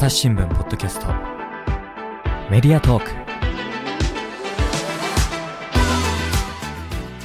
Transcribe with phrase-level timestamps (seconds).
[0.00, 1.08] 朝日新聞ポッドキャスト。
[2.50, 3.10] メディアトーク。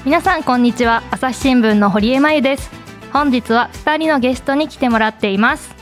[0.04, 1.02] 皆さんこんにちは。
[1.10, 2.70] 朝日新聞の堀江真由です。
[3.14, 5.74] 本日は2人のゲストに来てもらっています。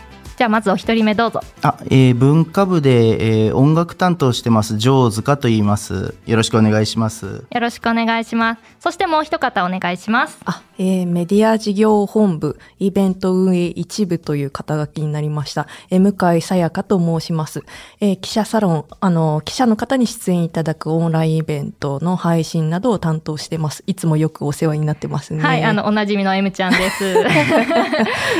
[0.44, 6.16] じゃあまずお一人目どうぞあ、えー文化部で、えー音楽担当してます、ジョーズカと言います。
[6.26, 7.46] よろしくお願いします。
[7.50, 15.68] よろしくお願いしますそしてもう一方お願いしますあ、えーメディア事業本部、イベント運営一部という肩書きになりました。
[15.90, 17.64] えー向井さやかと申します。
[18.02, 23.82] えー記者サロン、あの、記者の方に出演いただくオンラインイベントの配信などを担当してます。
[23.88, 25.42] いつもよくお世話になってますね。
[25.42, 27.06] はいあのおなじみの M ちゃんです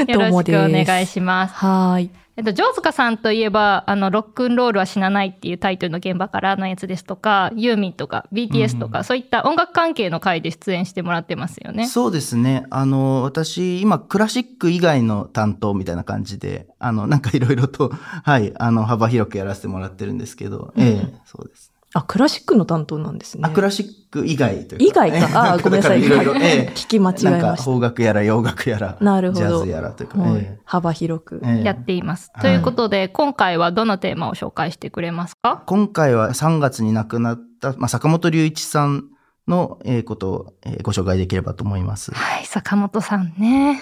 [0.08, 2.12] よろしくお願いしますはーい。
[2.36, 11.88] えっと、ジョーズカさんといえば、あの、ロックンロールは死なないっていうタイトルの現場からのやつですとか、ユーミンとか BTS とか、そういった音楽関係の回で出演してもらってますよね。
[11.88, 12.66] そうですね。
[12.72, 21.73] あの、私、今、クラシック以外の担当みたいな感じで、あの、なんかいろいろと、はい、あの、幅広くやらせてもらってるんですけど、ええそうです。
[21.96, 23.42] あ、クラシックの担当なんですね。
[23.46, 25.54] あ、クラシック以外という以外か。
[25.54, 26.04] あ ごめんなさい。
[26.04, 26.72] いろいろ、ええ。
[26.74, 27.32] 聞き間違えました。
[27.32, 29.46] なんか、邦楽やら洋楽やら、なるほど。
[29.48, 31.42] ジャズやらというか、はいえ幅広く。
[31.44, 31.60] ええ。
[31.62, 32.32] えやっています。
[32.34, 32.44] はい。
[32.44, 35.62] ということで、今回はどのテーマを紹介してくれますか？
[35.68, 39.06] 今回は3月に亡くなった、まあ、坂本龍一さん
[39.48, 42.12] の、えーことを、えーご紹介できればと思います。
[42.14, 43.82] はい、坂本さんね。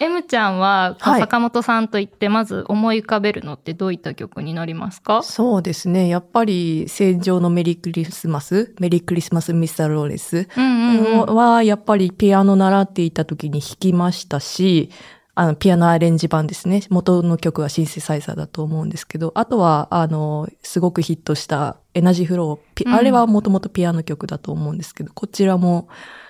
[0.00, 5.22] うん、M ちゃんは、はい坂本さんと言って、まず思い浮かべるのってどういった曲になりますか？
[5.22, 6.08] そうですね。
[6.08, 11.34] やっぱり、戦場のメリークリスマス、メリークリスマスミスターローレスうんうんうん。
[11.34, 14.90] は、やっぱりピアノ習っていた時に弾きましたし、
[15.34, 16.82] あの、ピアノアレンジ版ですね。
[16.90, 25.88] 元の曲はシンセサイザーだと思うんですけど、あとは、あの、すごくヒットしたエナジーフロー、ピうんあれはもともとピアノ曲だと思うんですけど、こちらも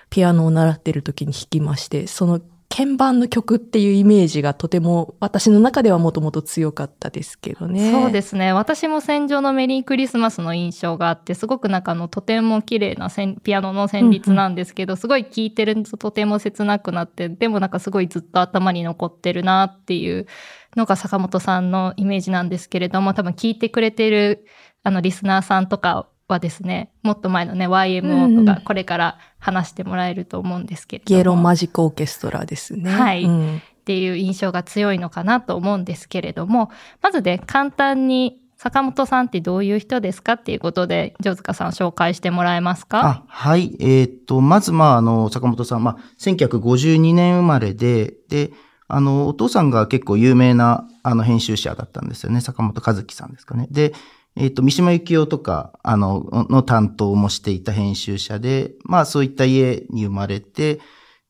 [0.08, 2.40] ピアノを習ってる時に弾きまして、その
[2.74, 7.92] 鍵盤の曲っていうイメージがとても私の中ではもともと強かったですけどね。
[7.92, 8.54] そうですね。
[8.54, 20.26] 私も戦場のメリークリスマスの印象があって、すごくなんかあの、とても綺麗な旋ピアノの旋律なんですけど、すごい聴いてるととても切なくなって、でもなんかすごいずっと頭に残ってるなっていう
[20.74, 24.46] のが坂本さんのイメージなんですけれども、多分聴いてくれてる
[24.82, 31.18] あの、リスナーさんとかはですね、もっと前のね、YMO とか、うんうんこれから話してもらえると思うんですけれども。
[31.18, 32.90] ゲロマジックオーケストラですね。
[32.90, 36.70] はいうんっていう印象が強いのかなと思うんですけれども、
[37.02, 43.00] まずで簡単に坂本さんってどういう人ですかっていうことで、ジョズカさん紹介してもらえますか？
[43.04, 43.74] あ、はい。
[43.80, 48.52] えーっと、まず、まあ、あの、坂本さん、まあ、1952年生まれで、で、
[48.86, 52.40] あの、お父さんが結構有名な、あの、編集者だったんですよね。
[52.40, 53.66] 坂本和樹さんですかね。
[53.72, 53.94] で、
[54.36, 60.80] えーっと、三島由紀夫とか、あの、の担当もしていた編集者で、まあ、そういった家に生まれて、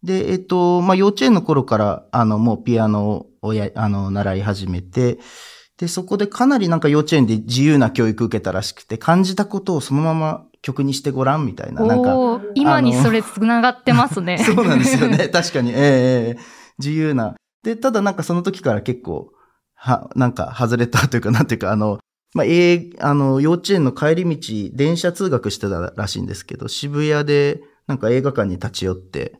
[0.02, 5.18] で、えーっと、まあ、幼稚園の頃から、あの、もうピアノをや、あの、習い始めて、
[5.78, 12.16] で、そこでかなりなんか幼稚園で自由な教育受けたらしくて、感じたことをそのまま曲にしてごらんみたいな、なんか、
[12.54, 14.38] 今にそれ繋がってますね。
[14.38, 15.26] そうなんですよね。
[15.32, 15.70] 確かに。
[15.70, 16.38] ええええ
[16.78, 17.34] 自由な。
[17.64, 19.32] で、ただなんかその時から結構、
[19.74, 21.98] は、なんか外れたというか、なんていうか、あの、
[22.34, 29.38] まあ、ええあの、幼稚園の帰り道、電車通学してたらしいんですけど、渋谷で、なんか映画館に立ち寄って、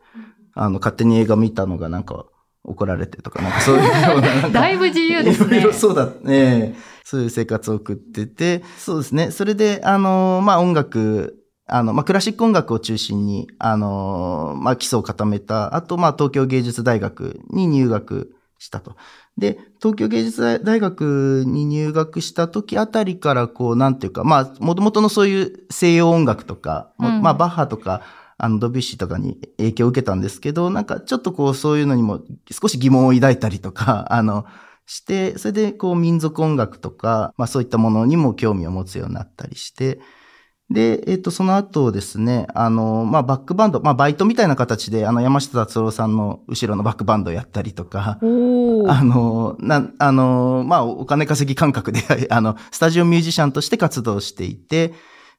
[0.55, 2.27] あの、勝手に映画見たのがなんか
[2.65, 5.79] 怒られてとか、なんかそういうような、 だいぶ自由ですねいろいろ。
[5.79, 6.77] そうだね。
[7.05, 9.31] そういう生活を送ってて、そうですね。
[9.31, 15.75] それで、あの、まあ、音楽、あの、まあ、クラシック音楽を中心に、あの、まあ、基礎を固めた。
[15.75, 18.97] あと、まあ、東京芸術大学に入学したと。
[19.37, 28.03] で、東京芸術大学に入学した時あたりから、こう、なんていうか、まあ、もともとのそういう西洋音楽とか、もうんまあ、バッハとか、
[28.39, 34.47] あの、ドビュッシーとかに影響を受けたんですけど、なんかちょっとこう、そういうのにも少し疑問を抱いたりとか、 あの、
[34.87, 40.01] して、それでこう、民族音楽とか、まあそういったものにも興味を持つようになったりして、
[40.73, 48.25] で、えっ、と、その後ですね、あの、まあバックバンド、まあバイトみたいな形で、あの、山下達郎さんの後ろのバックバンドをやったりとか、あ
[49.05, 52.01] の、な、あの、まあ、お金稼ぎ感覚で、
[52.31, 54.95] あの、スタジオミュージシャンとして活動していて、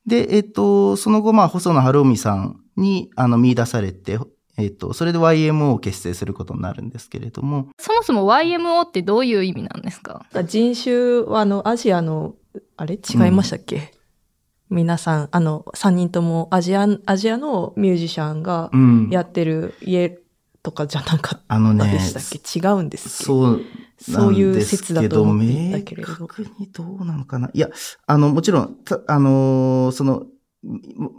[0.06, 4.20] で、えっと、その後、まあ、細野晴臣さんに、あの、見出されて、
[4.58, 12.36] えっと、それで YMO を結成することになるんですけれども、そもそも YMO ってどういう意味なんですか人種はあの、アジアの、
[12.78, 12.96] あれ？
[12.96, 13.94] 違いましたっけ、
[14.74, 19.10] 皆さん、あの、三人ともアジア、アジアのミュージシャンがうん。
[19.10, 20.20] やってる家
[20.64, 23.62] とかじゃなかっあのねたでしたっけ、違うんですそう
[24.00, 27.50] そういう説だと思っていたけれど明確にどうなのかな？
[27.54, 27.70] いや、
[28.08, 30.24] あの、もちろん、たあのーその、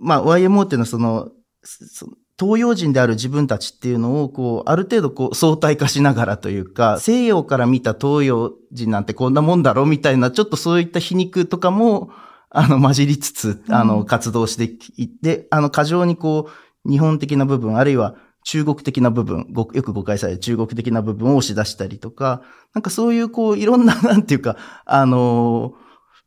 [0.01, 1.31] まあ、YMO っていうのはその、
[1.63, 12.11] そ東洋人である自分たちっていうのを、こう、ある程度こう、相対化しながらというか、西洋から見た東洋人なんてこんなもんだろみたいな、ちょっとそういった皮肉とかも、
[12.55, 14.65] あの、混じりつつ、あの、活動して
[14.97, 16.49] いって、あの、過剰にこ
[16.87, 18.15] う、日本的な部分、あるいは
[18.45, 22.43] 中国的な部分、ごよく誤解される中国的な部分を押し出したりとか、
[22.73, 25.75] なんかそういうこう、いろんな、なんていうか、あの、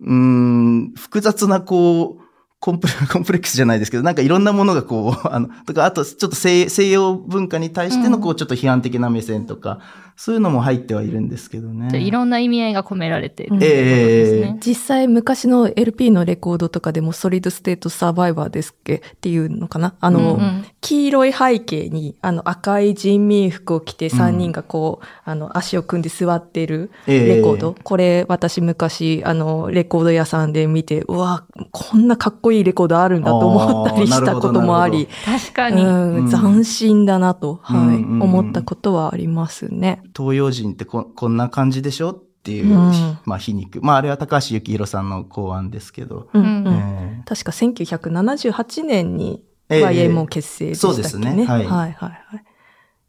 [0.02, 2.27] うーん、複雑なこう、
[2.60, 9.80] コンプレ コンプレックスじゃないですけど、なんかいろんなものがこう、 あの、とか、あとちょっと西西洋文化に対してのこう、ちょっと批判的な目線とか、
[10.16, 11.90] そういうのも入ってはいるんですけどね。
[11.92, 14.58] じゃあいろんな意味合いが込められているうんということですね。
[14.66, 19.94] 実際昔の LP のレコードとかでもソリッドステートサバイバーですっけっていうのかな？
[20.00, 27.76] あの、うんうん黄色い背景にあの赤い人民服を着て3人がこう、あの足を組んで座ってるレコード。
[27.78, 35.84] えこれ私昔あのレコード屋さんで見て、うわ、こんなかっこいいレコードあるんだと思ったりしたこともあり、確かに。
[35.86, 40.02] うん、斬新だなと、はい、うんうんうん思ったことはありますね。
[40.16, 43.82] 東洋人ってここんな感じでしょっていう、うんまあ皮肉。
[43.82, 46.30] まああれは高橋幸宏さんの考案ですけど。
[46.34, 51.04] うんうんえ確か1978年にええ YM を結成でしたっけね。
[51.04, 52.44] そうですねはいはいはいはい。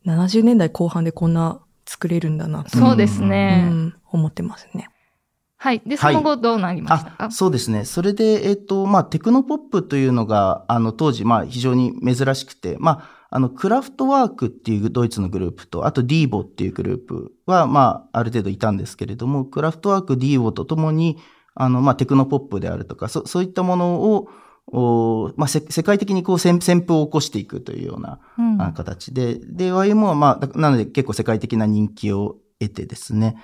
[0.06, 3.62] 70年代後半でこんな作れるんだなと、そうですうね。
[3.62, 4.88] ん、思ってますね。
[5.58, 5.82] はい。
[5.84, 7.10] で、その後どうなりました？
[7.10, 7.84] か、あ、そうですね。
[7.84, 21.18] それで、えっ、と、まあ、テクノポップというのが、あの、当時、まあ、非常に珍しくて、まあ、あの、クラフトワークっていうドイツのグループと、あとディーボっていうグループは、まあ、ある程度いたんですけれども、クラフトワーク、ディーボとともに、
[21.54, 24.28] あの、まあ、テクノポップであるとか、そそういったものを、
[24.70, 33.36] おまあ、せ世界的にこう旋旋風を起こしていくというようなうんあ形で、で、YM はまあ、だなので結構世界的な人気を得てですね。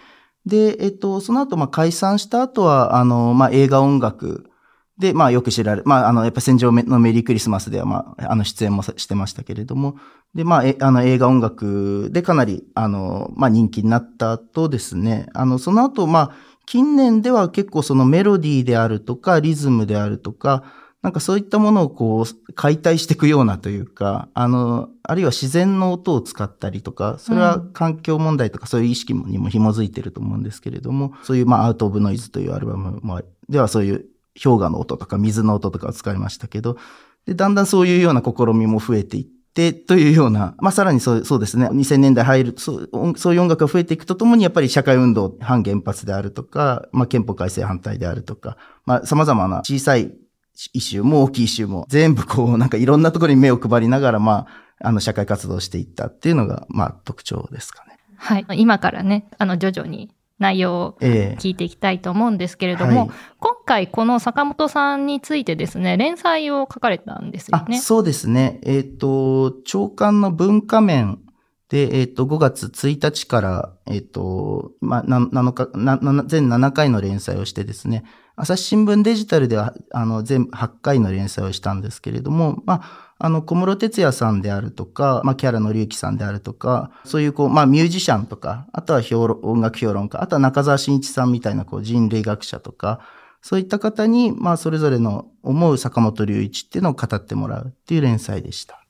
[0.46, 4.50] で、えっと、その後、まあ、解散した後は、あの、まあ、映画音楽
[4.99, 9.96] で、まあ、よく知られ、まあ、あの、やっぱ戦場のメリークリスマスでは、まあ、あの、出演もしてましたけれども、
[10.35, 16.32] で、まあ、えあの、映画音楽でかなり、あの、まあ、人気になった後ですね、あの、その後、まあ、
[16.67, 20.64] 近年では結構そのメロディーであるとか、リズムであるとか、
[21.05, 33.21] なんかそういったものをこう解体していくようなというか、あの、あるいは自然の音を使ったりとか、それは環境問題とかそういう意識にも紐づいてると思うんですけれども、そういうまあアウトオブノイズというアルバムも
[33.51, 34.06] ではそういう
[34.43, 36.79] 氷河の音とか水の音とかを使いましたけど、
[37.27, 50.15] で、だんだんそういうような試みも増えていって、というような、まあ、さらにそうそうですね、2000年代入るそう、音そういう音楽が増えていくとともに、やっぱり社会運動、反原発であるとか、まあ、憲法改正反対であるとか、まあ、様々な小さい
[50.73, 54.47] イシューも大きいイシューも、全部こう、なんかいろんなところに目を配りながら、ま
[54.81, 57.99] あ、あの、社会活動をしていったっていうのが、まあ、特徴ですかね。
[58.17, 58.47] はい。
[58.56, 63.11] 今からね、あの、徐々に内容をええ聞いていきたいと思うんですけれども、はい
[63.41, 67.79] 今回この坂本さんについてですね、連載を書かれたんですよあ、ね。
[67.79, 68.61] そうですね。
[68.62, 71.19] えっ、と、長官の文化面
[71.71, 78.05] で、えっ、と、5月1日から、えっ、と、まあ、な7日全7回の連載をしてですね、
[78.37, 93.01] 朝日新聞デジタルでは、あの、全8回の連載をしたんですけれども、まあ、あの、小室哲也さんであるとか、まあ、キャラの之さんであるとか、そういう、こう、まあ、ミュージシャンとか、あとは評論音楽評論家、あとは中澤慎一さんみたいな、こう、人類学者とか、
[93.41, 98.81] そういった方に、まあ、それぞれの思う坂本龍一っていうのを語ってもらうっていう連載でした。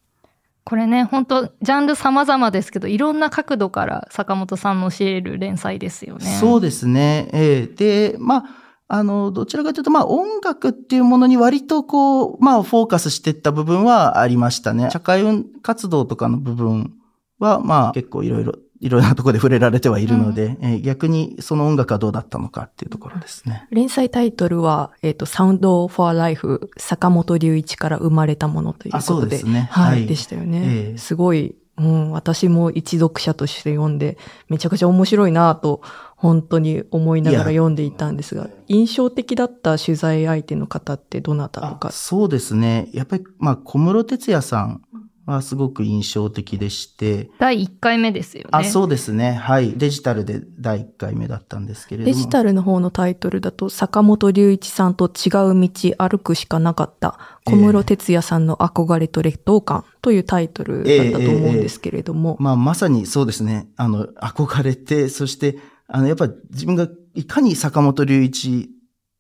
[0.64, 6.38] これね、本当ジャンル様々ですけど、いろんな角度から坂本さんの教える連載ですよね。
[6.40, 7.28] そうですね。
[7.32, 7.74] ええ
[8.12, 8.44] で、まあ、
[8.86, 14.90] あの、どちらかというと、まあ、音楽っていうものに割とこう、まあ、フォーカスしていった部分はありましたね。
[14.90, 16.94] 社会運活動とかの部分
[17.38, 23.66] は、まあ、結構いろいろ、いろいろなところで触れられてはいるので、えー逆にその音楽はどうだったのかっていうところですね。
[23.70, 29.36] 連載タイトルは、えっ、と、サウンドフォアライフ、坂本龍一から生まれたものというあそうことで。
[29.36, 30.62] ですねはい、はいでしたよね。
[30.64, 34.16] ええすごい、うん、私も一読者として読んで、
[34.48, 35.82] めちゃくちゃ面白いなと、
[36.16, 41.90] 本当に思いながら読んでいたんですが、印象的だった取材相手の方ってどなたとあか。
[41.90, 42.88] そうですね。
[42.92, 44.82] やっぱり、まあ、小室哲也さん
[45.26, 48.48] はすごく印象的でして、第1回目ですよね。
[48.52, 49.32] あ、そうですね。
[49.32, 49.72] はい。
[49.76, 52.14] デジタルで第1回目だったんですけれども。
[52.14, 62.36] デジタルの方のタイトルだと、坂本龍一さんと違う道歩くしかなかった、小室哲也さんの憧れと劣等感というタイトルだったと思うんですけれども。
[62.40, 63.68] まあ、まさにそうですね。
[63.76, 68.70] あの、憧れて、そして、あの、やっぱ自分がいかに坂本龍一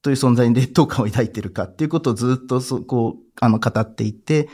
[0.02, 4.48] という存在に劣等感を抱いているかっていうことをずっとそこう、あの、語っていて、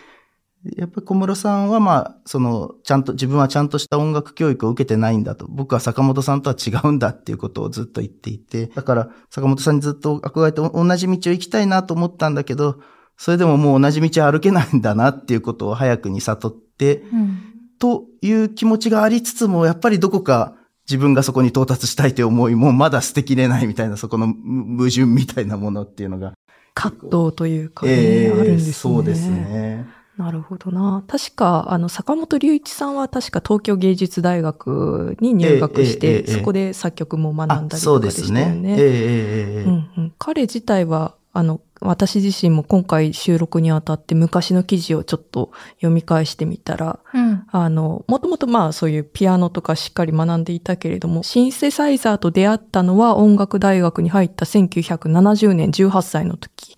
[0.76, 5.46] やっぱり小室さんはまあ、その、ちゃんと、自分はちゃんとした音楽教育を受けてないんだと。
[5.48, 8.66] 僕は坂本さんとは違うんだっていうことをずっと言っていて。
[8.66, 12.78] だから、坂本さんにずっと憧れて同じ道を行きたいなと思ったんだけど、
[13.16, 17.50] それでももう同じ道は歩けないんだなっていうことを早くに悟って、うん
[17.80, 20.54] という気持ちがありつつも、やっぱりどこか
[20.86, 26.34] 自分がそこに到達したいという思いもまだ捨てきれないみたいな、そこのむ矛盾みたいなものっていうのが。
[26.74, 28.72] 葛藤というかね、ええあるんですね。
[28.74, 29.28] そうです。
[29.30, 29.88] ね。
[30.20, 31.02] なるほどな。
[31.08, 38.54] 確か、あの、坂本龍一さんは確か東京芸術大学に入学して、ええええええそこで作曲も学んだあ、りそうでとかですしたよね。
[38.54, 38.70] ね。
[38.72, 56.76] ええええええうんうん、彼自体は、あの、私自身も今回収録にあたって昔の記事をちょっと読み返してみたら、うんあの、もともとまあそういうピアノとかしっかり学んでいたけれども、シンセサイザーと出会ったのは音楽大学に入った1970年18歳の時。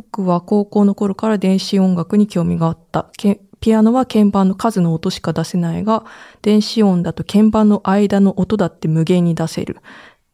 [0.00, 3.10] 僕は高校の頃から電子音楽に興味があった。
[3.60, 6.06] ピアノは鍵盤の数の音しか出せないが、
[6.40, 9.76] 電子音だと鍵盤の間の音だって無限に出せる。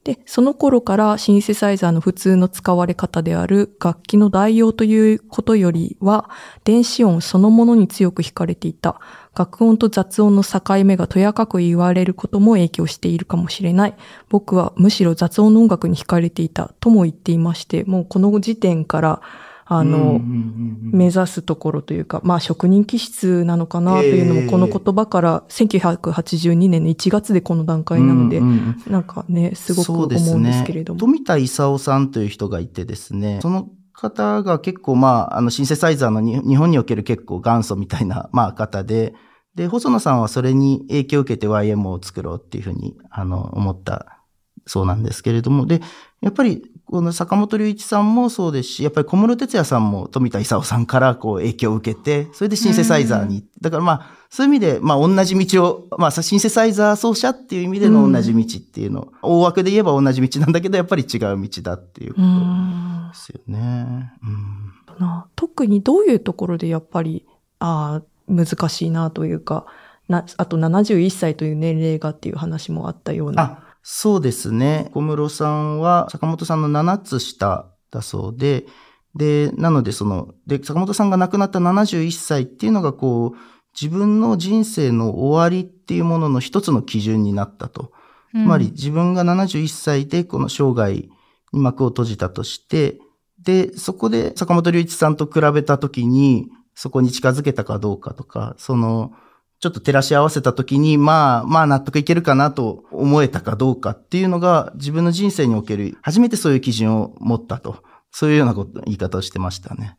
[0.04, 6.30] で、その頃からシンセサイザーの普通の使われ方である楽器の代用ということよりは、
[6.62, 9.00] 電子音そのものに強く惹かれていた。
[9.36, 13.96] 楽音と雑音の境目がとやかく言われることも影響しているかもしれない。
[14.28, 19.20] 僕はむしろ雑音の音楽に惹かれていたとも言っていまして、もうこの時点から、
[19.68, 24.44] あの、目指すところというか、まあ職人気質なのかなというのええ。
[24.44, 28.52] もこの言葉から1982年の1月でこの段階なので、うんうん
[28.86, 31.00] うんなんかね、すごく思うんですけれども。
[31.00, 39.14] 富田勲さんという人がいてですね、その方が結構まあ、あのシンセサイザーのに日本における結構元祖みたいな、まあ方で、
[39.56, 44.22] で、細野さんはそれに影響を受けて YMO を作ろうっていうふうに、あの、思った
[44.66, 45.80] そうなんですけれども、で、
[46.20, 64.12] やっぱり、この坂本龍一さんもそうですし、やっぱり小室哲也さんも富田勲さんからこう影響を受けて、それでシンセサイザーに、だからまあ、そういう意味で、まあ同じ道を、まあシンセサイザー奏者っていう意味での同じ道っていうの、大枠で言えば同じ道なんだけど、やっぱり違う道だっていうこうとんですよね。
[64.22, 67.26] うんな特にどういうところでやっぱり、
[67.58, 69.66] ああ、難しいなというか、
[70.08, 73.65] な、あと71歳という年齢がっていう話もあったような。
[73.86, 74.90] あ、そうですね。
[74.92, 78.66] 小室さんは坂本さんの7つ下だそうで、
[79.14, 83.38] で、なのでその、で、坂本さんが亡くなった71歳っていうのがこう、
[83.80, 87.92] 自分の人生の終わりっていうものの一つの基準になったと。
[88.32, 91.10] つまり自分が71歳でこの生涯に
[91.52, 92.98] 幕を閉じたとして、
[93.42, 99.12] で、そこで坂本龍一さんと比べたときに、そこに近づけたかどうかとか、その、
[99.58, 107.82] ちょっと照らし合わせたときに、まあ、まあ納得いけるかなと思えたかどうかっていうのが自分の人生における、初めてそういう基準を持ったと。
[108.10, 109.96] そういうようなこと、言い方をしてましたね。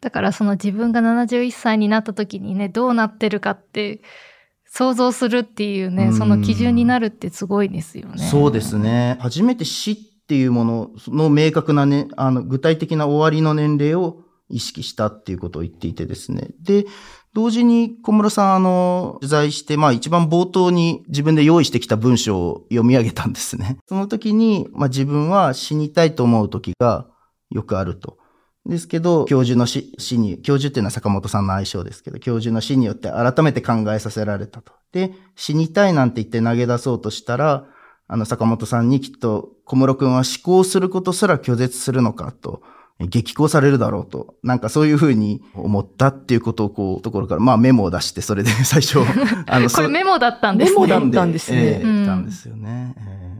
[0.00, 4.00] だからその自分が71歳になった時にね、どうなってるかって
[4.64, 8.18] 想像するっていうね、うんその基準になるってすごいですよね。
[8.18, 9.16] そうですね。
[9.20, 16.48] 初めて死っていうものの明確なね、あの、具体的な終わりの年齢を意識したっていうことを言っていてですね。
[16.60, 16.86] で、
[17.34, 23.78] 同時に小室さん、あの、取材して、まあ一番冒頭に自分で用意してきた文章を読み上げたんですね。
[23.88, 27.06] その時に、まあ自分は死にたいと思う時が
[27.50, 28.18] よくあると。
[28.66, 34.72] ですけど、教授の死死に、教授っていうのは坂本さんの愛称ですけど、教授の死によって改めて考えさせられたと。
[34.92, 37.66] で、死にたいなんて言って投げ出そうとしたら、
[38.08, 42.62] あの、坂本さんにきっと、小室くんは思考することすら拒絶するのかと、
[43.08, 49.00] 激高されるだろうと、なんかそういうふうに思ったっていうことをこう、ところから、まあメモを出して、それで 最初、
[49.46, 50.80] あの、これメモだったんですね。
[50.80, 52.94] メモだったんですねええうんたんですよね。
[52.98, 53.32] ええ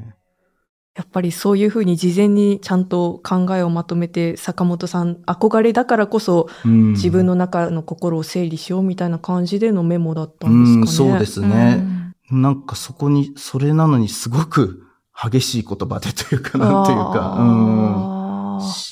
[0.95, 11.11] やっぱりそういうふうに事前にちゃんと考えをまとめて、坂本さん憧れだからこそうん自分の中の心を整理しようみたいな感じでのメモだったうんん、ですかね。
[11.11, 12.03] そうですうんね。
[12.31, 14.83] なんかそこに、それなのにすごく
[15.15, 18.12] 激しい言葉でというか、なんというか、うんし。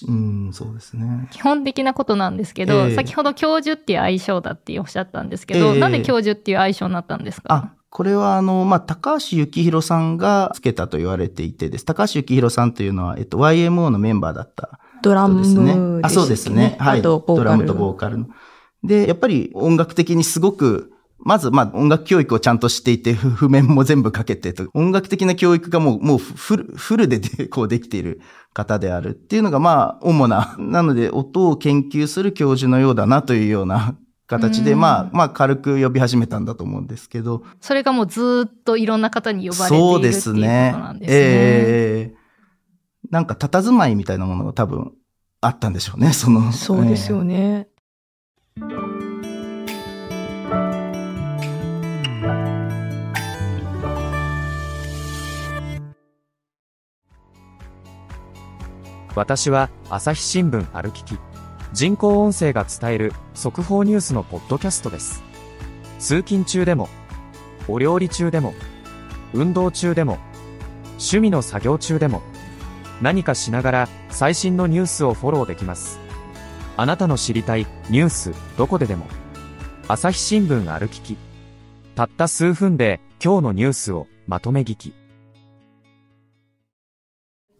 [0.09, 1.29] うん、そうですね。
[1.31, 7.55] 基本的なことなんですけど、ええ先ほど教授っていう愛称だっておっしゃったんですけど、ええなんで教授っていう愛称になったんですか？
[7.55, 11.85] あ、これはあの、まあ、高橋幸宏さんがつけたと言われていてです。
[11.85, 16.00] 高橋幸宏さんというのは、えっと、YMO のメンバーだったドラムそうですね。
[16.03, 16.77] あ、そうですね。
[16.79, 17.00] はい。
[17.00, 17.45] あと、ボーカル。
[17.45, 18.27] ドラムとボーカルの。
[18.85, 28.21] で、やっぱり音楽的にすごく、まず、まあ、音楽教育をちゃんとしていて、ふ譜面も全部かけてと、音楽的な教育がもう、もうフル、フルでで、こうできている
[28.55, 33.97] 方であるっていうのが、まあ、主な、なので、音を研究する教授のようだなというような
[34.27, 40.99] 形で、うんまあ、まあ、軽く呼び始めたんだと思うんですけど、それがもうずーっといろんな方に呼ばれているそうでっていうことすねなん。
[40.99, 41.17] ですね。
[41.19, 42.21] ええ
[43.11, 44.93] なんか、佇まいみたいなものが多分、
[45.41, 46.53] あったんでしょうね、その。
[46.53, 47.67] そうですよね。
[59.14, 61.19] 私は朝日新聞歩きき
[61.73, 65.31] 人工音声が伝える速報ニュースのポッドキャストです
[66.00, 66.88] 通勤中でも、
[67.69, 68.55] お料理中でも、
[69.35, 70.19] 運動中でも、
[70.93, 72.23] 趣味の作業中でも、
[73.02, 76.00] 何かしながら最新のニュースをフォローできます。
[76.76, 79.07] あなたの知りたいニュースどこででも。
[79.88, 81.17] 朝日新聞ある聞き。
[81.95, 85.00] たった数分で今日のニュースをまとめ聞き。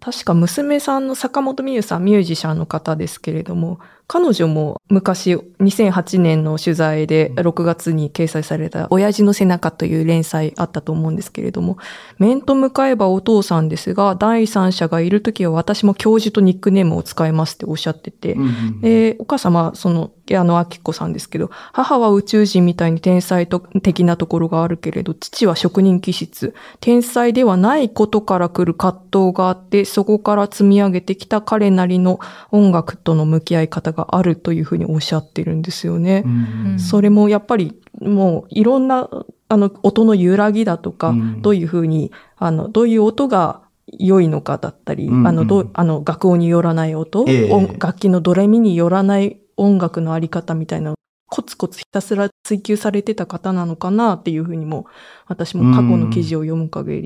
[0.01, 3.81] 確か娘さんの坂本美優さんミュージシャンの方ですけれども、
[4.13, 11.79] 彼女も昔2008年の取材で6月に掲載された親父の背中という連載あったと思うんですけれども、
[12.19, 26.55] 面と向かえばお父さんですが、第三者がいるときは私も教授とニックネームを使いますっておっしゃってて、うんうんで、お母様はその、矢野明子さんですけど、母は宇宙人みたいに天才的なところがあるけれど、父は職人気質。
[26.79, 32.21] 天才ではないことから来る葛藤があって、そこから積み上げてきた彼なりの
[32.53, 36.23] 音楽との向き合い方があるというふうにおっしゃってるんですよね。
[36.25, 39.09] うんそれもやっぱりもういろんな
[39.51, 41.43] あの音の揺らぎだとか、うん。
[41.43, 45.27] どういうふうに、あの、どういう音が良いのかだったり、うんうん。
[45.27, 47.53] あの、どう、あの、楽音によらない音、ええ。
[47.53, 50.95] 音楽器のドレミによらない音楽のあり方みたいな、
[51.27, 54.87] コツコツひたすら追求されてた方なのかなっていうふうにも、
[55.27, 57.03] 私も過去の記事を読む限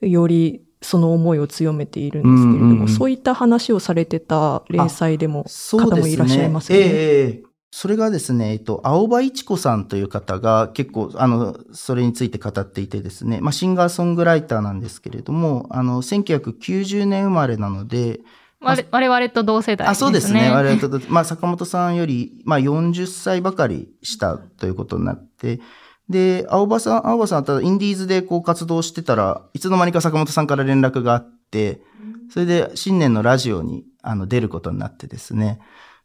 [0.00, 5.96] り、よりその思いを強めているんですけれども、うんうんうんそういった話をされてた連載でもそうですね。
[5.96, 6.84] 方もいらっしゃいますよね。
[6.84, 18.20] ええええそれがですね、えっと、青葉一子さんという方が結構、あの、それについて語っていてですね、まあ、シンガーソングライターなんですけれども、あの、1990年生まれなので、
[18.60, 20.06] 我我々と同世代あ、ですね。
[20.06, 20.50] そうですね。
[20.50, 25.60] 我々と、まあ、坂本さんより、まあ、40歳ばかりしたということになって、
[26.08, 31.82] で、青葉さん、青葉さんはただインディーズでこう活動してたらいつの間にか坂本さんから連絡があって、
[32.30, 35.60] それで新年のラジオにあの出ることになってですね、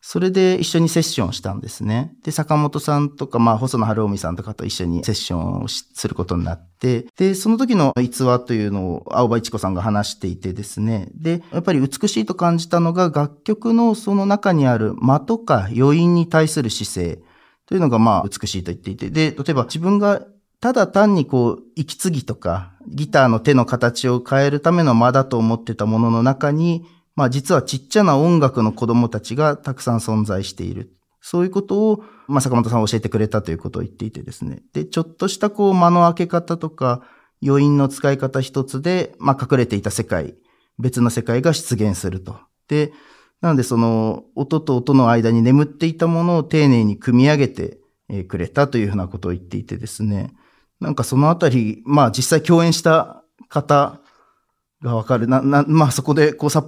[0.06, 2.14] それで一緒にセッションしたんですね。
[2.26, 17.22] で、坂本さんとか、まあ、細野晴臣さんとかと一緒にセッションをしすることになって、で、その時の逸話というのを青葉一子さんが話していてですね、で、やっぱり美しいと感じたのが楽曲のその中にある間とか余韻に対する姿勢
[17.68, 20.26] というのがまあ美しいと言っていて、で、例えば自分が
[20.64, 26.86] ただ単にこう、息継ぎとか、ギターの手の形を変えるための間だと思ってたものの中に、
[27.18, 30.96] まあ実はちっちゃな音楽の子供たちがたくさん存在している。
[31.20, 34.64] そういうことを、まあ坂本さん教えてくれたということを言っていてですね。
[34.72, 37.02] で、ちょっとしたこう間の開け方とか、
[37.46, 40.36] 余韻の使い方一つで、まあ隠れていた世界、
[40.80, 42.38] 別の世界が出現すると。
[42.70, 42.94] で、
[43.44, 47.78] なのでその音と音の間に眠っていたものを丁寧に組み上げて
[48.10, 50.34] えーくれたというふうなことを言っていてですね。
[50.80, 54.00] なんかそのあたり、まあ実際共演した方
[54.82, 55.28] がわかる。
[55.28, 56.66] な、な、まあそこでこうさ、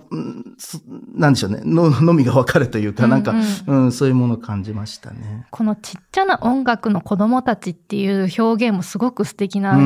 [1.14, 1.62] なんでしょうね。
[1.64, 3.34] の、のみがわかるというか、なんか、
[3.68, 5.46] うんうん、そういうものを感じましたね。
[5.52, 9.78] このちっちゃな音楽の子供たちっていう表現もすごく素敵うな。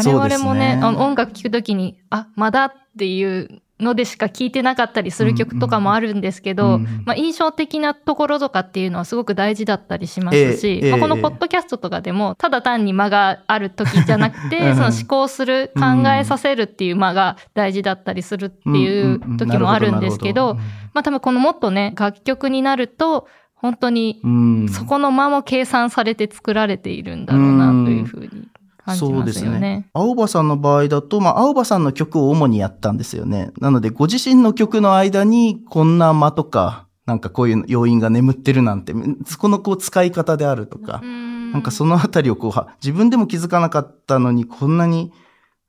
[0.00, 0.14] ん。
[0.14, 11.22] 我々もね、ねあの音楽聴くときに、あ、まだっていうのでしか聴いてなかったりする曲とかもあるんですけど、うんうんまあ、印象的なところとかっていうのはすごく大事だったりしますし、ええまあ、このええ。
[11.22, 20.54] ポッドキャストとかでも、ただ単に間がある時じゃなくて、 うんその思考する、考えさせるっていう間が大事だったりするっていう時もあるんですけど、
[20.94, 23.26] まあ多分このもっとね、楽曲になると、
[23.56, 28.48] 本当にうん、そこの間も計算されて作られているんだろうなというふうに
[28.84, 29.88] 感じそうまですすねよね。。
[29.94, 33.50] 青葉さんの場合だと、まあ、青葉さんの曲を主にやったんですよね。
[33.60, 38.94] なので、ご自身の曲の間に、こんな間とか、なんかこういう要因が眠ってるなんて、
[39.26, 45.12] そこのこう使い方であるとか、ななんかそのあたりをこうは、自分でも気づかなかったのに、こんなに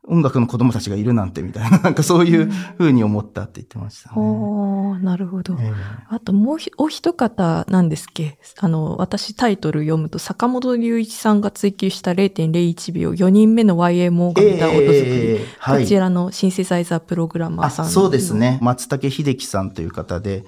[0.08, 4.16] 音楽の子供たちがいるなんてみたいな、 なんかそういう風に思ったって言ってましたね。
[4.18, 5.56] おーなるほど。
[5.60, 5.74] え
[6.10, 8.38] あともうひお一方なんですっけ？
[8.60, 14.92] あの、私タイトル読むと坂本龍一さんが追求した0.01秒4人目の YMO が見た音作り。
[14.92, 17.92] ええはいこちらのシンセサイザープログラマーあ、さんの。
[17.92, 18.60] そうですね。
[18.62, 20.46] 松竹秀樹さんという方で、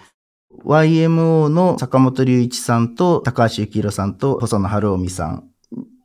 [0.65, 5.43] YMO の坂本龍一さんと高橋幸宏さんと細野晴臣さん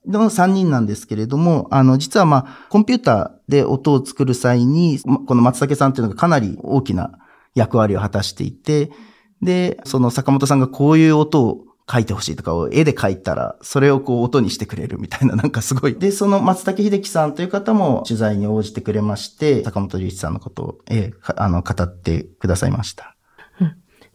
[0.06, 7.12] の3人なんですけれども、あの、実はまあ、コンピューターで音を作る際に、この松竹さんっていうのがかなり大きな
[7.54, 8.90] 役割を果たしていて、
[9.42, 15.94] で、その坂本さんがこういう音を書いてほしいとかを絵で書いたら、それをこう音にしてくれるみたいな、なんかすごい。
[15.94, 23.11] で、その松竹秀樹さんという方も取材に応じてくれまして、坂本龍一さんのことを、えーあの、語ってくださいました。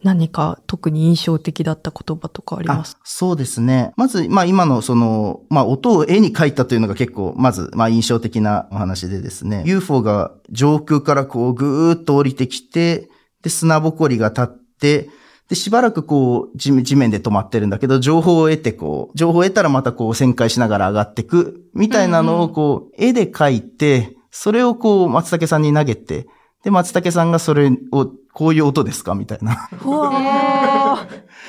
[0.04, 2.96] 何か特に印象的だった言葉とかあります？
[2.98, 3.92] あそうですね。
[3.96, 13.08] まず、まあ今のその、まあ音を絵に描いたというのが結構、まず、まあ印象的なお話でですね、UFO が上空からこうぐーっと降りてきて、
[13.42, 15.10] で、砂ぼこりが立って、
[15.48, 26.26] で、しばらくこう、地面で止まってるんだけど、情報を得てこう、情報を得たらまたこう、旋回しながら上がってく、みたいなのをこう、絵で描いて、それをこう、松竹さんに投げて、
[26.64, 29.14] で、松竹さんがそれを、こういう音ですか？
[29.14, 29.68] みたいな。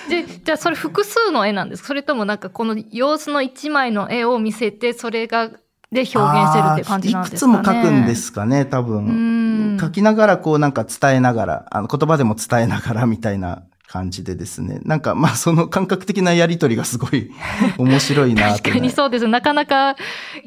[0.10, 5.50] で、じゃあそれ複数の絵なんですかそれともなんかこの様子の一枚の絵を見せて、それが、
[5.92, 7.58] で表現してるって感じなんですかね。
[7.58, 9.76] いくつも描くんですかね、多う分。
[9.76, 9.80] ん。
[9.80, 14.82] 書きながらこうなんか伝えながら、あの言葉でも伝えながらみたいな感じでですね。
[14.84, 17.32] なんかまあその感覚的なやりとりがすごい
[17.80, 18.60] 面白いなと、ね。
[18.60, 19.28] 確かにそうです。
[19.28, 19.96] なかなか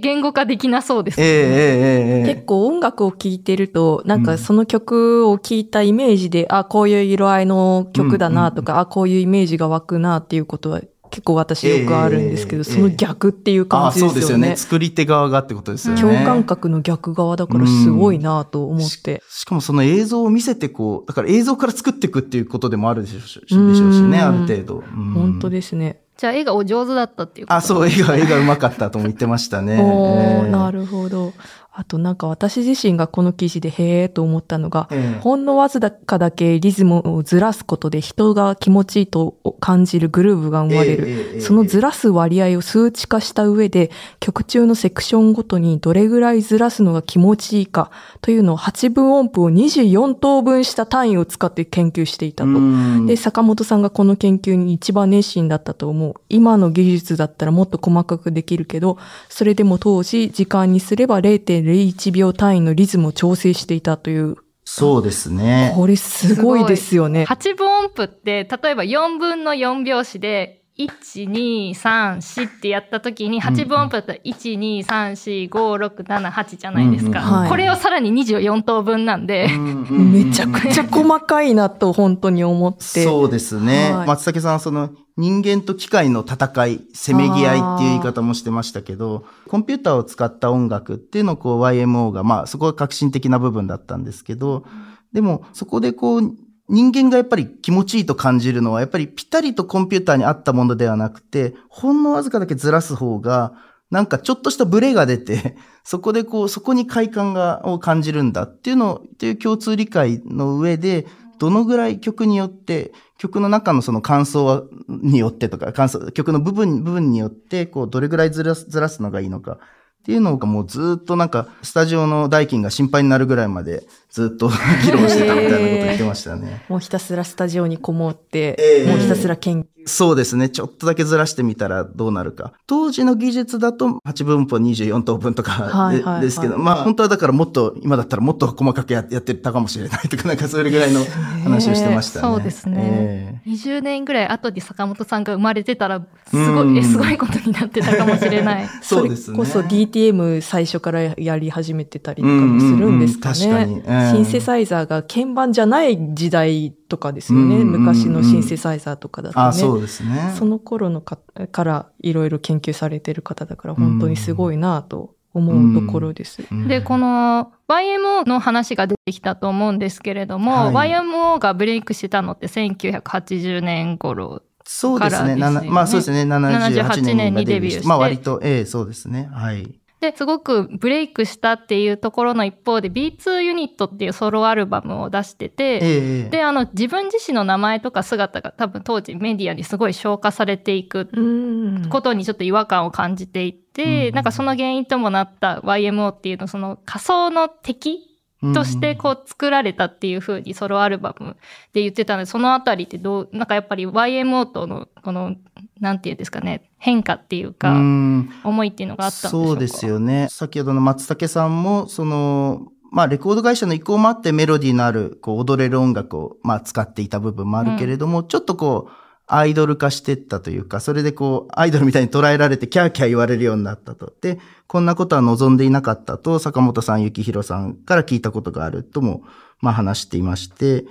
[0.00, 10.80] 言語化できなそうです、ええええええ結構音楽を聴いてると、なんかその曲を聴いたイメージで、あ、こういう色合いの曲だなとか、あ、こういうイメージが湧くなっていうことは
[11.12, 14.12] 結構私よくあるんですけど、ええその逆っていう感じですよね。
[14.12, 14.56] そうですよね。
[14.56, 16.00] 作り手側がってことですよね。
[16.00, 19.22] 共感覚の逆側だからすごいなと思って。
[19.28, 24.76] しかもその映像を見せてこう、だから映像から作っていくっていうことでもあるでしょうしでしょうんうしね、ある程度。
[24.78, 26.00] うん本当ですね。
[26.16, 27.56] じゃあ絵がお上手だったっていうこと？
[27.56, 29.80] あ、そう、 絵が、絵が上手かったとも言ってましたね。
[29.82, 31.32] おー、なるるほど。
[31.74, 41.08] あとなんか私自身がこの記事でへーと思ったのが、ええほんのわずかだけリズムをずらすことで人が気持ちいいと感じるグルーヴが生まれる。
[41.08, 52.50] ええええそのずらす割合を数値化した上で、曲中のセクションごとにどれぐらいずらすのが気持ちいいかというのを8分音符を24等分した単位を使って研究していたと。
[52.50, 56.14] うんで、坂本さんがこの研究に一番熱心だったと思う。
[56.28, 58.98] 今の技術だったらもっと細かくできるけど、
[59.30, 61.22] それでも当時時間にすれば
[61.62, 64.36] 0.01秒単位のリズムを調整していたという。
[64.64, 65.72] そうですね。
[65.76, 67.24] これすごいですよね。
[67.24, 77.20] 8分音符って、例えば4分の4拍子で、1、2、3、4ってやった時に、8分音符だったら、1、2、3、4、5、6、7、8じゃないですか。
[77.20, 79.48] うんうんはいこれをさらに24等分なんで、
[79.90, 83.04] めちゃくちゃ細かいなと本当に思って。
[83.04, 83.92] そうですね。
[83.92, 94.64] はい松竹さんはその人間と機械の戦い、せめぎ合いっていう言い方もしてましたけど、コンピューターを使った音楽っていうのをこう YMO が、まあそこが革新的な部分だったんですけど、
[95.12, 96.34] でもそこでこう
[96.68, 103.54] 人間がやっぱり気持ちいいと感じるのはやっぱりピタリとコンピューターに合ったものではなくて、ほんのわずかだけずらす方が、
[103.90, 111.06] なんかちょっとしたブレが出て、 そこでこう、そこに快感が、を感じるんだっていうのを、っていう共通理解の上で、
[111.38, 119.58] どのぐらい曲によって、曲の中のその感想によってとか、感想、曲の部分、部分によって、こう、どれぐらいずらす、ずらすのがいいのか。
[120.02, 124.50] っていうのがもうずっとなんか、スタジオの代金が心配になるぐらいまでずっと
[124.84, 126.62] 議論してたみたいなこと言ってましたね。
[126.68, 129.66] もうひたすらスタジオにこもって、ええもうひたすら研究。
[129.86, 130.48] そうですね。
[130.48, 132.52] ちょっとだけずらしてみたらどうなるか。
[132.66, 141.00] 当時の技術だと8分音24等分とかで,、はいはいはいですけど、まあ本当はだからもっと、今だったらもっと細かくややってたかもしれないとか、なんかそれぐらいの
[141.42, 142.28] 話をしてましたね。
[142.28, 148.64] そうですねえ20年ぐらい後に坂本さんが生まれてたら、すごうんい、えすごいことになってたかもしれない。
[148.64, 149.36] え そうですね。
[149.36, 153.46] こそ DTM 最初からやり始めてたりとかもするんですかね。
[153.46, 157.44] うんうんうん確かにうんシンセサイザーが鍵盤じゃない時代とかですよね。
[157.44, 159.44] うんうんうん昔のシンセサイザーとかだとね。
[159.46, 160.34] あ、そうですね。
[160.36, 161.18] その頃のか
[161.50, 166.42] からいろいろ研究されてる方だから本当にすごいなと思うところです。
[166.50, 174.42] うんで、この YMO の話が出てきたと思うんですけれども、はい YMO がブレイクしたのって1980年頃。
[174.64, 175.34] そうですね。
[175.34, 176.22] すよねまあそうですね。
[176.22, 177.88] 78年にデビューして。
[177.88, 179.28] まあ割78と、ええそうですね。
[179.32, 179.81] はい。
[180.02, 191.88] で、すごくブレイクしたっていうところの一方で B2 ユニットっていうソロアルバムを出してて、ええで、あの、自分自身の名前とか姿が多分当時メディアにすごい消化されていくうん。
[191.88, 198.11] ことにちょっと違和感を感じていて、うんなんかその原因ともなった YMO っていうのその仮想の敵
[198.54, 201.36] としてこう作られたっていう風にソロアルバム
[201.72, 205.36] で言ってたので、そのあたりってどう、なんかやっぱり YMO とのこの、
[205.80, 208.30] なんていうんですかね、変化っていううか、ん。
[208.42, 210.26] 思いっていうのがあったんでしょそうですよね。
[210.30, 218.92] 先ほどの松竹さんも、その、まあ、レコード会社の意向もあってメロディーのある、こう、踊れる音楽を、まあ、使っていた部分もあるけれども、ちょっとこう、
[219.34, 224.12] アイドル化してったというか、それでこう、アイドルみたいに捉えられて、キャーキャー言われるようになったと。
[224.20, 229.22] で、こんなことは望んでいなかったと、坂本さん、幸宏さんから聞いたことがあるとも、
[229.60, 230.84] まあ、話していまして、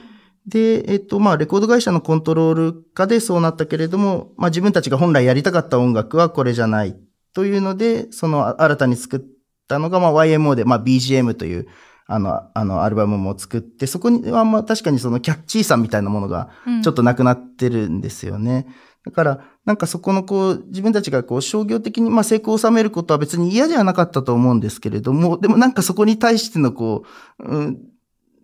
[0.47, 6.97] で、えっと、まあ、レコード会社のコントロール化でそうなったけれども、まあ、自分たちが本来やりたかった音楽はこれじゃない
[7.34, 9.21] というので、その新たに作っ
[9.67, 11.67] たのが、まあ、YMO で、まあ、BGM という、
[12.07, 18.67] あの、あの、アルバムも作って、そこには、まあ、確かにそのキャッチーさみたいなものが、うんちょっとなくなってるんですよね。
[19.05, 27.03] だから、なんかそこのこう、自分たちがこう、商業的にまあ成功を収めることは別に嫌じゃなかったと思うんですけれども、でもなんかそこに対してのこ
[27.39, 27.79] う、うん、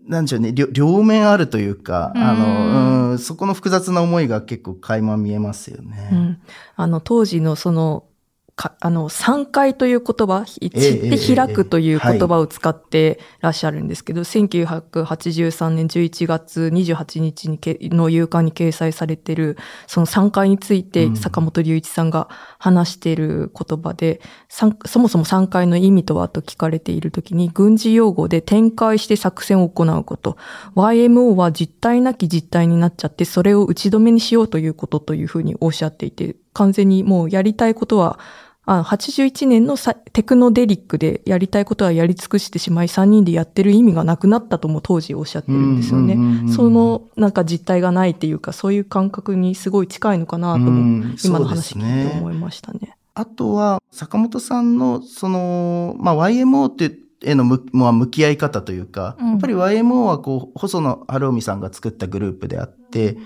[0.07, 6.09] なんでしょうね、両両面あるというか、あうんの、うん、そこの複雑な思いが結構垣間見えますよね。
[6.11, 6.41] うん、
[6.75, 8.05] あの当時のその
[8.57, 21.15] かあの三回という言葉、知っええて開くという言葉を使ってらっしゃるんですけど、1983年11月28日にけの夕刊に掲載されているその三回についてうん。
[21.15, 30.37] 坂本龍一さんが話している言葉で、三そもそも三回の意味とはと聞かれているときに軍事用語で展開して作戦を行うこと、
[30.75, 38.17] YMO は実体なき実体になっちゃって、それを打ち止めにしようということというふうにおっしゃっていて、完全にもうやりたいことは、
[38.67, 46.51] あ81年のさテクノデリックでやりたいことはやり尽くしてしまい3人でやってる意味がなくなったとも当時おっしゃってるんですよね。
[46.51, 52.97] そのなんか実態がないっていうかそういう感覚にすごい近いのかなとも、うん今の話聞いねて思いましたね。
[53.17, 63.17] あとは、坂本さんの、その、まあ、YMO って、への向まあ向き合い方というか、うんやっぱり YMO はこう、細野晴臣さんが作ったグループであって、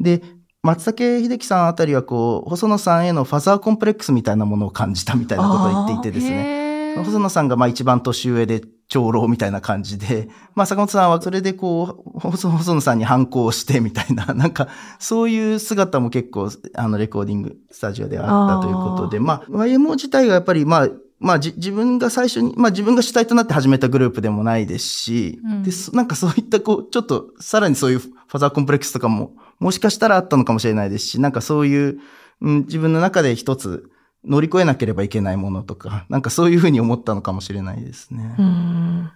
[0.00, 0.22] で、
[0.62, 6.94] 松竹秀樹さんあたりはこう、細野さんへのファザーコンプレックスみたいなものを感じたみたいなことを言っていてですね。
[6.96, 14.68] 細野さんがまあ一番年上で長老みたいな感じで、まあ坂本さんはそれでこう、細細野さんに反抗してみたいな、なんか
[14.98, 20.88] そういう姿も結構あのレコーディングスタジオではあったということで、まあ YMO 自体がやっぱりまあ、
[21.20, 31.98] まあじ自分が最初に、まあ自分が主体となって始めたグループでもないですし、うんで、そなんかそういったこう、ちょっとさらにそういうファザーコンプレックスとかももしかしたらあったのかもしれないですし、なんかそういう、
[32.40, 33.90] うん、自分の中で一つ
[34.24, 38.34] 乗り越えなければいけないものとか、なんかそういうふうに思ったのかもしれないですね。
[38.38, 39.10] うーん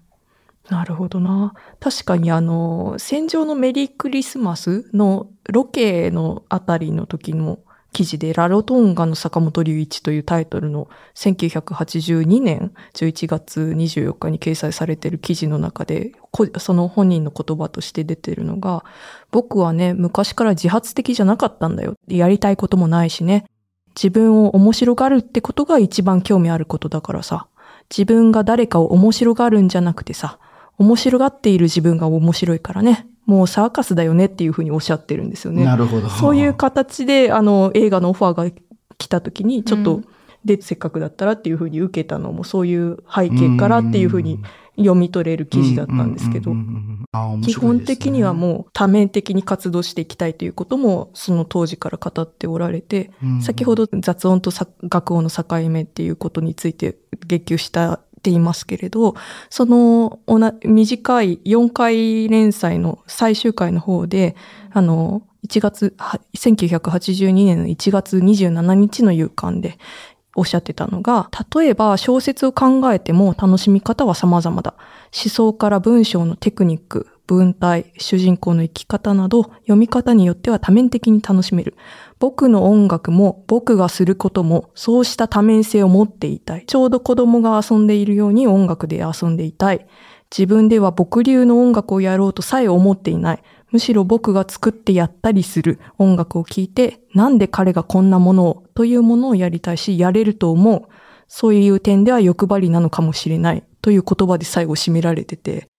[0.70, 1.54] なるほどな。
[1.80, 7.58] 確かにあの、戦場のメリークリスマスのロケのあたりの時の
[7.92, 16.12] 記事で、ラロトンガの坂本龍一というタイトルの1982年11月24日に掲載されている記事の中で、
[16.58, 18.84] その本人の言葉として出ているのが、
[19.30, 21.94] 僕はね、昔から自発的じゃなかったんだよ。
[22.08, 23.44] やりたいこともないしね。
[23.94, 27.46] 自分を面白がるってことが一番興味あることだからさ。
[27.90, 30.38] 自分が誰かを面白がるんじゃなくてさ、
[30.78, 33.06] 面白がっている自分が面白いからね。
[33.26, 35.64] もうサーカスだよねっていうふうにおっしゃってるんですよね。
[35.64, 36.08] なるほど。
[36.08, 38.50] そういう形で、あの、映画のオファーが
[38.98, 40.04] 来た時に、ちょっと、うん。
[40.44, 44.40] で、せっかくだったらっていうふうに受けたのも、そういう背景からっていうふうに
[44.76, 46.52] 読み取れる記事だったんですけど。
[47.44, 53.40] 基本的にはもう多面的に活動していきたいということも、その当時から語っておられて、うん。
[53.40, 59.16] 先ほど雑音とさ楽音の境目っていうことについて言及したっていますけれど、
[59.50, 64.36] その同じ短い4回連載の最終回の方で、
[64.70, 65.96] あの、1月、
[66.36, 69.76] 1982年の1月27日の夕刊で
[70.36, 74.74] おっしゃってたのが、例えば小説を考えても楽しみ方は様々だ。
[75.12, 81.74] 思想から文章のテクニック、文体、主人公の生き方など、読み方によっては多面的に楽しめる。
[82.18, 86.66] 僕の音楽も僕がすることもそうした多面性を持っていたい。
[86.66, 89.86] ちょうど子供が遊んでいるように音楽で遊んでいたい。
[90.30, 93.42] 自分では僕流の音楽をやろうとさえ思っていない。
[93.70, 100.82] むしろ僕が作ってやったりする音楽を聴いて、なんで彼がこんなものをというものをやりたいし、やれると思う。
[101.26, 103.64] そういう点では欲張りなのかもしれない。
[103.80, 105.71] という言葉で最後締められてて。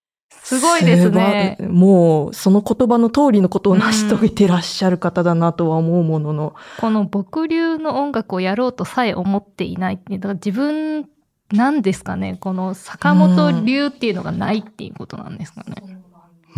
[0.44, 1.58] すごいですね。
[1.62, 6.54] もう、その言葉の通りのことを成し遂げてらっしゃる方だなとは思うものの。
[6.80, 11.08] この僕流の音楽をやろうとさえ思っていないっていう、だから自分
[11.54, 15.76] なんですかね、この坂本流っていうのがないっていうことなんですかね。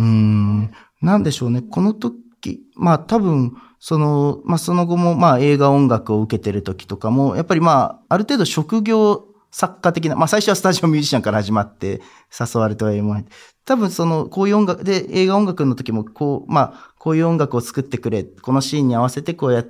[0.00, 0.72] うーん。
[1.00, 1.62] なんでしょうね。
[1.62, 12.00] この時、まあ多分、その、まあその後もまあ映画音楽を受けてる時とかも、やっぱりまあある程度職業作家的な、まあ最初はスタジオミュージシャンから始まって
[12.38, 13.22] 誘われてはいま
[13.64, 19.64] 多分その、こういう音楽で映画音楽の時もこう、まあこういう音楽を作ってくれ、このシーンに合わせてこうや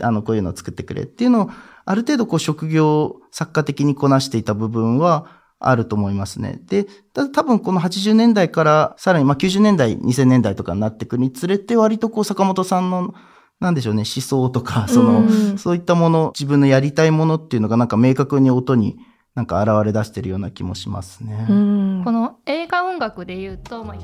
[0.00, 1.50] あの、こういうのを作ってくれっていうのを、
[1.84, 5.26] ある程度こう職業作家的にこなしていた部分は
[5.58, 6.60] あると思いますね。
[6.66, 13.14] で、多分この80年代からさらにまあ90年代、2000年代とかになってくるにつれて割とこう坂本さんの
[13.60, 18.98] なんでしょうね、思想とか、その、うんそういったもの、自分のやりたいものっていうのがなんか明確に音に
[19.38, 21.46] なんか現れ出してるような気もしますね。
[21.48, 23.96] うんこの映画音楽で言うと、まあ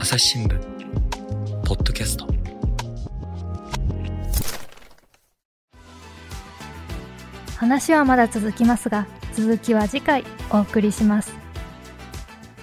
[0.00, 0.58] 朝日新聞
[1.64, 2.26] ポッドキャスト
[7.58, 11.32] 話はまだ続きますが続きは次回お送りします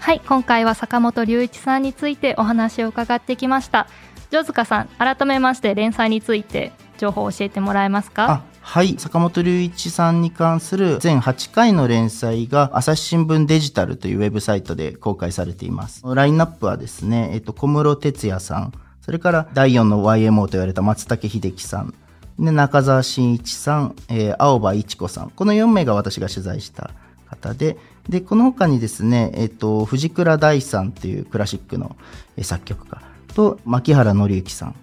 [0.02, 3.88] はい、今回は坂本龍一さんについてお話を伺ってきました。
[4.30, 8.30] ジョズカさん、改めまして連載について情報を教えてもらえますか？
[8.30, 8.96] あはい。
[8.98, 16.02] 坂本龍一さんに関する全8回の連載が朝日新聞デジタルというウェブサイトで公開されています。
[16.04, 21.94] ラインナップはですね、えっと、小室哲也さん、それから第4の YMO と言われた松竹秀樹さん、
[22.40, 25.30] で中澤真一さん、えー青葉一子さん。
[25.30, 26.90] この4名が私が取材した
[27.30, 27.78] 方で、
[28.10, 31.96] で、この他にですね、えっと、藤倉大さんというクラシックの
[32.42, 33.00] 作曲家
[33.36, 34.76] と、牧原紀之さん。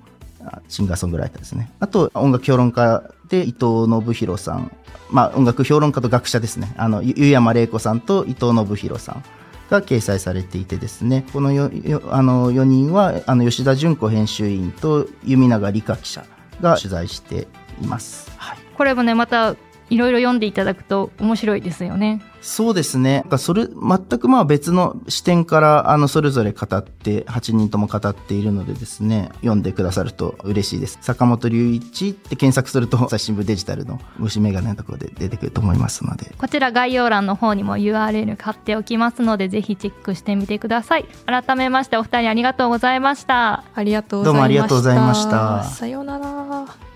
[0.68, 1.70] シンガーソングライターですね。
[1.78, 3.02] あと、音楽評論家
[3.40, 4.70] 伊藤信弘さん。
[5.10, 6.74] まあ、音楽評論家と学者ですね。
[6.76, 9.24] あの、湯山玲子さんと伊藤信弘さん
[9.70, 16.24] が掲載されていてですね、このよよあの4人は、あの、吉田純子編集員と弓永理香記者
[16.60, 17.48] が取材して
[17.82, 18.30] います。
[18.36, 18.58] はい。
[18.76, 19.54] これもねまた
[19.90, 22.22] いろいろ読んでいただくと面白いですよね。
[22.42, 23.20] そうですね。
[23.20, 30.98] なんかそれ、全くまあ別の視点から、あの、それぞれ語って、8人とも語っているのでですね、読んでくださると嬉しいです。
[31.00, 36.34] 坂本龍一って検索すると、朝日新聞デジタルの虫眼鏡のところで出てくると思いますので。
[36.36, 41.06] こちら概要欄の方にも URL 貼っておきますのでぜひチェックしてみてください。
[41.26, 43.64] 改めましてお二人ありがとうございました。
[43.74, 44.34] ありがとうございました。
[44.34, 46.91] どうもありがとうございましたさようなら。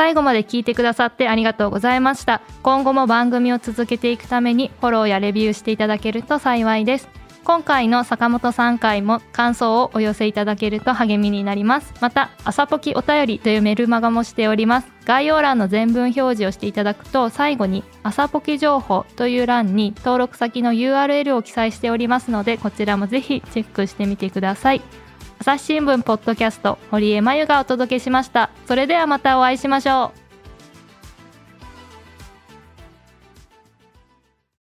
[0.00, 2.40] 最後まで聞いてくださってありがとうございました。
[2.62, 7.08] 今後も番組を続けていくためにフォローやレビューしていただけると幸いです。
[7.44, 11.92] 今回の坂本さん回も感想をお寄せいただけると励みになります。
[12.00, 14.88] また朝ポキお便りというメルマガもしております。
[15.04, 24.80] 概要欄の全文表示をしていただくと最後に朝ポキ情報という欄に登録先の URL を記載しておりますのでこちらもぜひチェックしてみてください。
[25.40, 28.50] 朝日新聞ポッドキャスト堀江真由がお届けしました。
[28.66, 30.29] それではまたお会いしましょう。